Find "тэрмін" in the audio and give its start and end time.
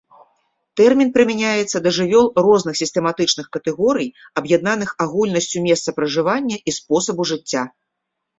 0.79-1.09